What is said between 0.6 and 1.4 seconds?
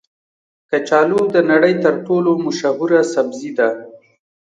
کچالو د